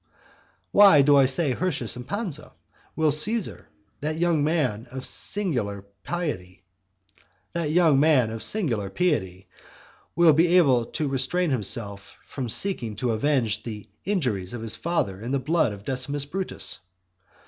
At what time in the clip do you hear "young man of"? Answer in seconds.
4.17-5.05